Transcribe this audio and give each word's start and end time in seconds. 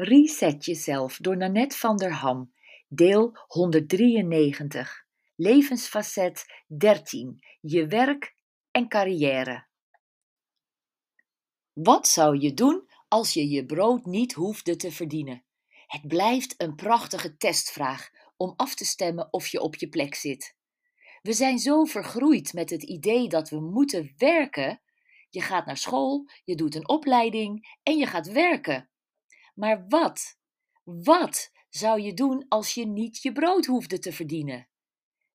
Reset 0.00 0.64
jezelf 0.64 1.16
door 1.16 1.36
Nanette 1.36 1.76
van 1.76 1.96
der 1.96 2.12
Ham, 2.12 2.52
deel 2.88 3.36
193, 3.46 5.06
levensfacet 5.36 6.44
13, 6.66 7.44
je 7.60 7.86
werk 7.86 8.34
en 8.70 8.88
carrière. 8.88 9.66
Wat 11.72 12.08
zou 12.08 12.38
je 12.38 12.54
doen 12.54 12.88
als 13.08 13.32
je 13.32 13.48
je 13.48 13.66
brood 13.66 14.04
niet 14.04 14.32
hoefde 14.32 14.76
te 14.76 14.92
verdienen? 14.92 15.44
Het 15.86 16.08
blijft 16.08 16.54
een 16.56 16.74
prachtige 16.74 17.36
testvraag 17.36 18.10
om 18.36 18.52
af 18.56 18.74
te 18.74 18.84
stemmen 18.84 19.32
of 19.32 19.46
je 19.46 19.60
op 19.60 19.74
je 19.74 19.88
plek 19.88 20.14
zit. 20.14 20.56
We 21.22 21.32
zijn 21.32 21.58
zo 21.58 21.84
vergroeid 21.84 22.52
met 22.52 22.70
het 22.70 22.82
idee 22.82 23.28
dat 23.28 23.48
we 23.48 23.60
moeten 23.60 24.14
werken. 24.16 24.80
Je 25.30 25.40
gaat 25.40 25.66
naar 25.66 25.76
school, 25.76 26.28
je 26.44 26.54
doet 26.54 26.74
een 26.74 26.88
opleiding 26.88 27.78
en 27.82 27.96
je 27.96 28.06
gaat 28.06 28.26
werken. 28.32 28.88
Maar 29.58 29.84
wat, 29.88 30.36
wat 30.84 31.50
zou 31.68 32.00
je 32.00 32.14
doen 32.14 32.44
als 32.48 32.74
je 32.74 32.86
niet 32.86 33.22
je 33.22 33.32
brood 33.32 33.66
hoefde 33.66 33.98
te 33.98 34.12
verdienen? 34.12 34.68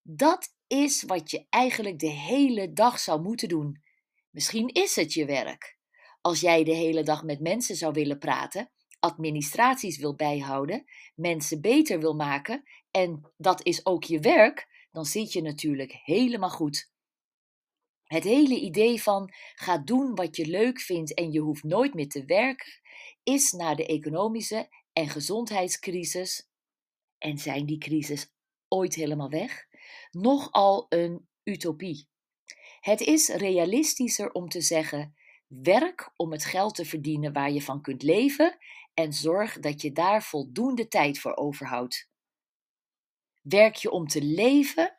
Dat 0.01 0.53
is 0.67 1.03
wat 1.03 1.31
je 1.31 1.45
eigenlijk 1.49 1.99
de 1.99 2.09
hele 2.09 2.73
dag 2.73 2.99
zou 2.99 3.21
moeten 3.21 3.47
doen. 3.47 3.81
Misschien 4.29 4.67
is 4.67 4.95
het 4.95 5.13
je 5.13 5.25
werk. 5.25 5.77
Als 6.21 6.39
jij 6.39 6.63
de 6.63 6.73
hele 6.73 7.03
dag 7.03 7.23
met 7.23 7.39
mensen 7.39 7.75
zou 7.75 7.93
willen 7.93 8.17
praten, 8.17 8.71
administraties 8.99 9.97
wil 9.97 10.15
bijhouden, 10.15 10.83
mensen 11.15 11.61
beter 11.61 11.99
wil 11.99 12.13
maken 12.13 12.63
en 12.91 13.31
dat 13.37 13.65
is 13.65 13.85
ook 13.85 14.03
je 14.03 14.19
werk, 14.19 14.87
dan 14.91 15.05
zit 15.05 15.33
je 15.33 15.41
natuurlijk 15.41 15.91
helemaal 16.03 16.49
goed. 16.49 16.91
Het 18.03 18.23
hele 18.23 18.59
idee 18.59 19.01
van 19.01 19.33
ga 19.55 19.77
doen 19.77 20.15
wat 20.15 20.35
je 20.35 20.45
leuk 20.45 20.79
vindt 20.79 21.13
en 21.13 21.31
je 21.31 21.39
hoeft 21.39 21.63
nooit 21.63 21.93
meer 21.93 22.09
te 22.09 22.25
werken, 22.25 22.81
is 23.23 23.51
na 23.51 23.75
de 23.75 23.85
economische 23.85 24.69
en 24.93 25.09
gezondheidscrisis, 25.09 26.47
en 27.17 27.37
zijn 27.37 27.65
die 27.65 27.77
crisis 27.77 28.31
ooit 28.67 28.95
helemaal 28.95 29.29
weg, 29.29 29.67
nogal 30.11 30.85
een 30.89 31.27
utopie. 31.43 32.07
Het 32.79 33.01
is 33.01 33.27
realistischer 33.27 34.31
om 34.31 34.49
te 34.49 34.61
zeggen: 34.61 35.15
werk 35.47 36.11
om 36.15 36.31
het 36.31 36.45
geld 36.45 36.75
te 36.75 36.85
verdienen 36.85 37.33
waar 37.33 37.51
je 37.51 37.61
van 37.61 37.81
kunt 37.81 38.03
leven 38.03 38.57
en 38.93 39.13
zorg 39.13 39.59
dat 39.59 39.81
je 39.81 39.91
daar 39.91 40.23
voldoende 40.23 40.87
tijd 40.87 41.19
voor 41.19 41.35
overhoudt. 41.35 42.09
Werk 43.41 43.75
je 43.75 43.91
om 43.91 44.07
te 44.07 44.21
leven 44.21 44.97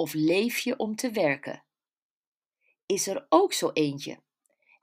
of 0.00 0.14
leef 0.14 0.58
je 0.58 0.76
om 0.76 0.96
te 0.96 1.10
werken? 1.10 1.64
Is 2.86 3.06
er 3.06 3.26
ook 3.28 3.52
zo 3.52 3.70
eentje? 3.72 4.22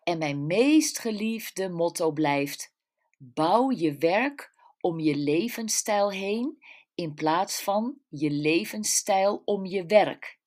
En 0.03 0.17
mijn 0.17 0.45
meest 0.45 0.99
geliefde 0.99 1.69
motto 1.69 2.11
blijft: 2.11 2.75
bouw 3.17 3.71
je 3.71 3.97
werk 3.97 4.53
om 4.79 4.99
je 4.99 5.15
levensstijl 5.15 6.11
heen 6.11 6.63
in 6.95 7.13
plaats 7.13 7.61
van 7.61 7.99
je 8.09 8.29
levensstijl 8.29 9.41
om 9.45 9.65
je 9.65 9.85
werk. 9.85 10.39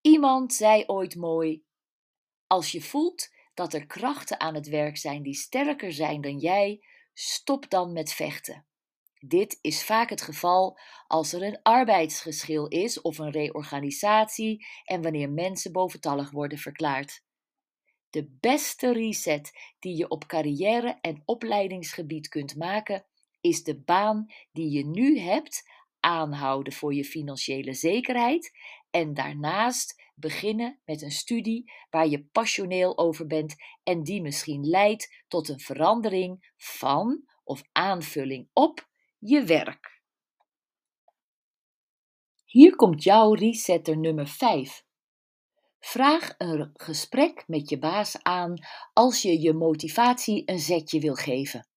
Iemand 0.00 0.54
zei 0.54 0.84
ooit 0.86 1.16
mooi: 1.16 1.64
Als 2.46 2.72
je 2.72 2.80
voelt 2.80 3.30
dat 3.54 3.72
er 3.72 3.86
krachten 3.86 4.40
aan 4.40 4.54
het 4.54 4.68
werk 4.68 4.96
zijn 4.96 5.22
die 5.22 5.34
sterker 5.34 5.92
zijn 5.92 6.20
dan 6.20 6.38
jij, 6.38 6.84
stop 7.12 7.70
dan 7.70 7.92
met 7.92 8.12
vechten. 8.12 8.66
Dit 9.24 9.58
is 9.60 9.84
vaak 9.84 10.10
het 10.10 10.22
geval 10.22 10.78
als 11.06 11.32
er 11.32 11.42
een 11.42 11.62
arbeidsgeschil 11.62 12.68
is 12.68 13.00
of 13.00 13.18
een 13.18 13.30
reorganisatie 13.30 14.66
en 14.84 15.02
wanneer 15.02 15.30
mensen 15.30 15.72
boventallig 15.72 16.30
worden 16.30 16.58
verklaard. 16.58 17.22
De 18.10 18.36
beste 18.40 18.92
reset 18.92 19.52
die 19.78 19.96
je 19.96 20.08
op 20.08 20.26
carrière 20.26 20.98
en 21.00 21.22
opleidingsgebied 21.24 22.28
kunt 22.28 22.56
maken, 22.56 23.06
is 23.40 23.62
de 23.62 23.80
baan 23.80 24.26
die 24.52 24.70
je 24.70 24.86
nu 24.86 25.18
hebt 25.18 25.70
aanhouden 26.00 26.72
voor 26.72 26.94
je 26.94 27.04
financiële 27.04 27.74
zekerheid 27.74 28.50
en 28.90 29.14
daarnaast 29.14 30.02
beginnen 30.14 30.80
met 30.84 31.02
een 31.02 31.10
studie 31.10 31.72
waar 31.90 32.08
je 32.08 32.24
passioneel 32.24 32.98
over 32.98 33.26
bent 33.26 33.54
en 33.82 34.02
die 34.02 34.22
misschien 34.22 34.68
leidt 34.68 35.24
tot 35.28 35.48
een 35.48 35.60
verandering 35.60 36.52
van 36.56 37.24
of 37.44 37.62
aanvulling 37.72 38.48
op 38.52 38.90
je 39.24 39.44
werk. 39.44 40.00
Hier 42.44 42.76
komt 42.76 43.02
jouw 43.02 43.32
resetter 43.32 43.98
nummer 43.98 44.26
5. 44.26 44.84
Vraag 45.78 46.34
een 46.38 46.70
gesprek 46.72 47.44
met 47.46 47.68
je 47.68 47.78
baas 47.78 48.22
aan 48.22 48.54
als 48.92 49.22
je 49.22 49.40
je 49.40 49.52
motivatie 49.52 50.42
een 50.44 50.58
zetje 50.58 51.00
wil 51.00 51.14
geven. 51.14 51.68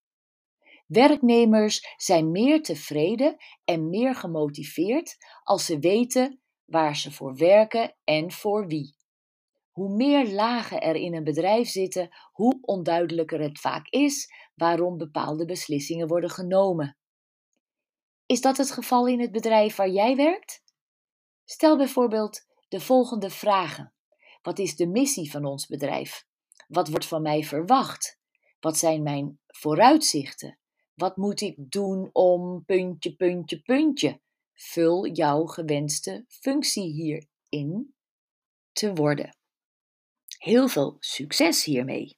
Werknemers 0.88 1.94
zijn 1.98 2.32
meer 2.32 2.64
tevreden 2.64 3.36
en 3.66 3.90
meer 3.90 4.16
gemotiveerd 4.16 5.18
als 5.44 5.66
ze 5.66 5.80
weten 5.80 6.42
waar 6.66 6.96
ze 6.96 7.12
voor 7.12 7.36
werken 7.36 7.96
en 8.04 8.32
voor 8.32 8.68
wie. 8.68 8.96
Hoe 9.72 9.96
meer 9.96 10.28
lagen 10.28 10.82
er 10.82 10.96
in 10.96 11.16
een 11.16 11.24
bedrijf 11.24 11.68
zitten, 11.68 12.10
hoe 12.32 12.58
onduidelijker 12.62 13.40
het 13.40 13.60
vaak 13.60 13.88
is 13.88 14.34
waarom 14.56 14.98
bepaalde 14.98 15.46
beslissingen 15.46 16.08
worden 16.08 16.30
genomen. 16.30 16.98
Is 18.26 18.42
dat 18.42 18.58
het 18.58 18.72
geval 18.72 19.08
in 19.08 19.20
het 19.20 19.32
bedrijf 19.32 19.76
waar 19.76 19.90
jij 19.90 20.16
werkt? 20.16 20.64
Stel 21.44 21.78
bijvoorbeeld 21.78 22.46
de 22.68 22.80
volgende 22.80 23.30
vragen. 23.30 23.94
Wat 24.42 24.60
is 24.60 24.76
de 24.76 24.88
missie 24.88 25.32
van 25.32 25.46
ons 25.46 25.68
bedrijf? 25.68 26.26
Wat 26.68 26.90
wordt 26.90 27.06
van 27.06 27.22
mij 27.22 27.44
verwacht? 27.44 28.20
Wat 28.60 28.78
zijn 28.78 29.04
mijn 29.04 29.40
vooruitzichten? 29.48 30.60
Wat 30.94 31.18
moet 31.18 31.42
ik 31.42 31.56
doen 31.58 32.10
om 32.12 32.66
puntje, 32.66 33.16
puntje, 33.16 33.62
puntje? 33.62 34.22
Vul 34.54 35.08
jouw 35.08 35.46
gewenste 35.46 36.26
functie 36.28 36.92
hierin 36.92 37.96
te 38.72 38.94
worden. 38.94 39.38
Heel 40.38 40.68
veel 40.68 40.98
succes 41.00 41.64
hiermee! 41.64 42.18